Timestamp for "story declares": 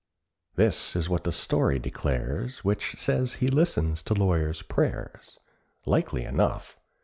1.31-2.65